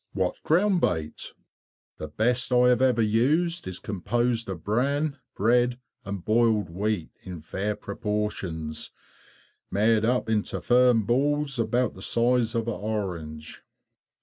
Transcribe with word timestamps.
What 0.13 0.41
ground 0.41 0.81
bait_? 0.81 1.33
The 1.97 2.07
best 2.07 2.51
I 2.51 2.69
have 2.69 2.81
ever 2.81 3.03
used 3.03 3.67
is 3.67 3.77
composed 3.77 4.49
of 4.49 4.63
bran, 4.63 5.19
bread, 5.35 5.79
and 6.03 6.25
boiled 6.25 6.71
wheat, 6.71 7.11
in 7.21 7.39
fair 7.39 7.75
proportions, 7.75 8.89
made 9.69 10.03
up 10.03 10.27
into 10.27 10.59
firm 10.59 11.03
balls 11.05 11.59
about 11.59 11.93
the 11.93 12.01
size 12.01 12.55
of 12.55 12.67
an 12.67 12.73
orange. 12.73 13.61